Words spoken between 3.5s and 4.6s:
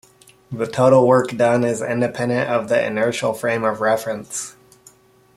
of reference.